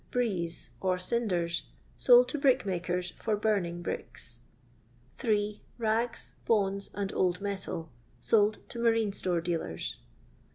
firiese," 0.11 0.69
or 0.79 0.97
cinders, 0.97 1.65
sold 1.95 2.27
to 2.27 2.39
brickmakers, 2.39 3.11
for 3.21 3.35
burning 3.37 3.83
bricks. 3.83 4.39
d. 5.19 5.61
Rags, 5.77 6.33
bones, 6.45 6.89
and 6.95 7.13
old 7.13 7.39
metal, 7.39 7.91
sold 8.19 8.67
to 8.69 8.79
marine 8.79 9.13
store 9.13 9.41
deslers. 9.41 9.97